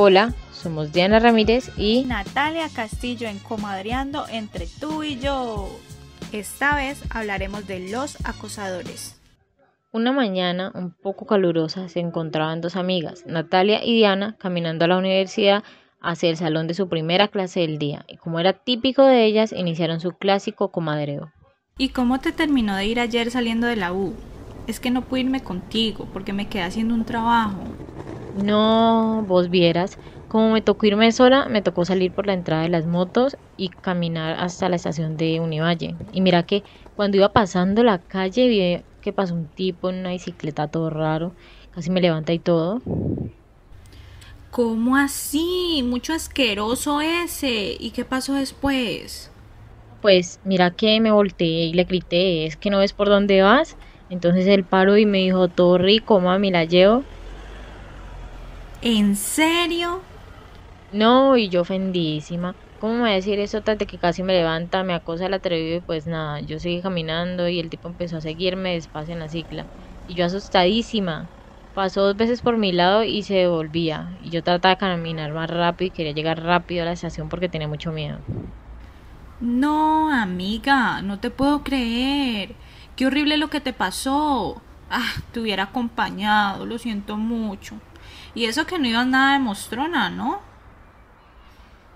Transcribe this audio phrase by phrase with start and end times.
[0.00, 5.68] Hola, somos Diana Ramírez y Natalia Castillo en Comadreando entre tú y yo.
[6.30, 9.20] Esta vez hablaremos de los acosadores.
[9.90, 14.98] Una mañana un poco calurosa se encontraban dos amigas, Natalia y Diana, caminando a la
[14.98, 15.64] universidad
[16.00, 19.50] hacia el salón de su primera clase del día, y como era típico de ellas,
[19.50, 21.32] iniciaron su clásico comadreo.
[21.76, 24.14] ¿Y cómo te terminó de ir ayer saliendo de la U?
[24.68, 27.64] Es que no pude irme contigo porque me quedé haciendo un trabajo.
[28.42, 32.68] No, vos vieras, como me tocó irme sola, me tocó salir por la entrada de
[32.68, 35.96] las motos y caminar hasta la estación de Univalle.
[36.12, 36.62] Y mira que
[36.94, 41.32] cuando iba pasando la calle vi que pasó un tipo en una bicicleta todo raro,
[41.74, 42.80] casi me levanta y todo.
[44.50, 45.82] ¿Cómo así?
[45.84, 47.76] Mucho asqueroso ese.
[47.78, 49.30] ¿Y qué pasó después?
[50.00, 53.76] Pues mira que me volteé y le grité, es que no ves por dónde vas.
[54.10, 57.02] Entonces él paró y me dijo, todo rico, mami, la llevo.
[58.80, 60.00] ¿En serio?
[60.92, 62.54] No, y yo ofendidísima.
[62.80, 65.34] ¿Cómo me va a decir eso tras de que casi me levanta, me acosa el
[65.34, 69.20] atrevido y pues nada, yo seguí caminando y el tipo empezó a seguirme despacio en
[69.20, 69.66] la cicla.
[70.06, 71.28] Y yo asustadísima.
[71.74, 74.16] Pasó dos veces por mi lado y se devolvía.
[74.22, 77.48] Y yo trataba de caminar más rápido y quería llegar rápido a la estación porque
[77.48, 78.18] tenía mucho miedo.
[79.40, 82.54] No, amiga, no te puedo creer.
[82.94, 84.62] Qué horrible lo que te pasó.
[84.90, 87.76] Ah, te hubiera acompañado, lo siento mucho.
[88.34, 90.40] Y eso que no ibas nada de mostrona, ¿no?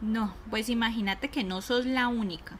[0.00, 2.58] No, pues imagínate que no sos la única.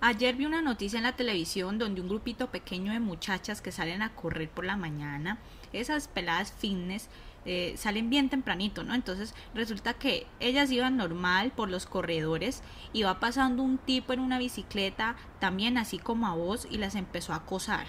[0.00, 4.00] Ayer vi una noticia en la televisión donde un grupito pequeño de muchachas que salen
[4.00, 5.38] a correr por la mañana,
[5.72, 7.08] esas peladas fitness,
[7.44, 8.94] eh, salen bien tempranito, ¿no?
[8.94, 14.20] Entonces resulta que ellas iban normal por los corredores y va pasando un tipo en
[14.20, 17.86] una bicicleta, también así como a vos, y las empezó a acosar.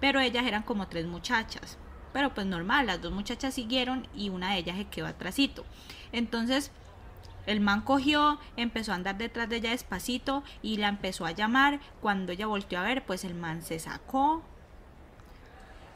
[0.00, 1.78] Pero ellas eran como tres muchachas.
[2.12, 5.64] Pero pues normal, las dos muchachas siguieron y una de ellas se quedó atrásito.
[6.12, 6.70] Entonces
[7.46, 11.80] el man cogió, empezó a andar detrás de ella despacito y la empezó a llamar.
[12.00, 14.42] Cuando ella volteó a ver, pues el man se sacó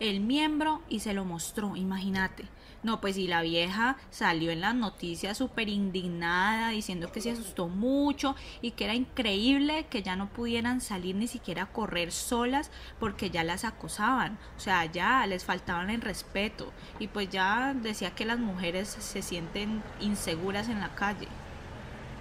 [0.00, 2.44] el miembro y se lo mostró, imagínate.
[2.82, 7.68] No, pues y la vieja salió en las noticias súper indignada, diciendo que se asustó
[7.68, 12.70] mucho y que era increíble que ya no pudieran salir ni siquiera a correr solas
[12.98, 14.38] porque ya las acosaban.
[14.56, 16.72] O sea, ya les faltaban el respeto.
[16.98, 21.28] Y pues ya decía que las mujeres se sienten inseguras en la calle.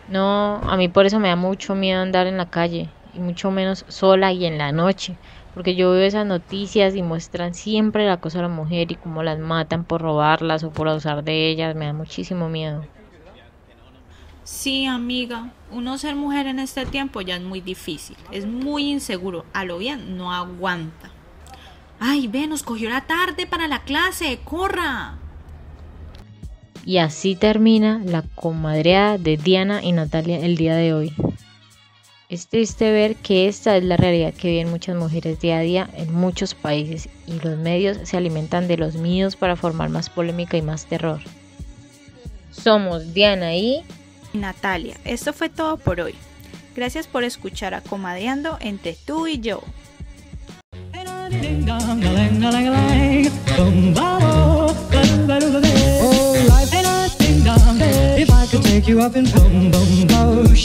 [0.09, 3.49] No, a mí por eso me da mucho miedo andar en la calle y mucho
[3.49, 5.17] menos sola y en la noche
[5.59, 9.23] porque yo veo esas noticias y muestran siempre la cosa de la mujer y cómo
[9.23, 12.85] las matan por robarlas o por abusar de ellas, me da muchísimo miedo.
[14.45, 19.43] Sí, amiga, uno ser mujer en este tiempo ya es muy difícil, es muy inseguro,
[19.51, 21.09] a lo bien no aguanta.
[21.99, 25.17] Ay, ve, nos cogió la tarde para la clase, corra.
[26.85, 31.13] Y así termina la comadreada de Diana y Natalia el día de hoy.
[32.29, 35.89] Es triste ver que esta es la realidad que viven muchas mujeres día a día
[35.95, 40.55] en muchos países y los medios se alimentan de los miedos para formar más polémica
[40.55, 41.21] y más terror.
[42.51, 43.81] Somos Diana y
[44.33, 44.97] Natalia.
[45.05, 46.13] Esto fue todo por hoy.
[46.75, 49.63] Gracias por escuchar a Comadeando entre tú y yo.
[58.79, 60.55] take you up in boom, boom, boom,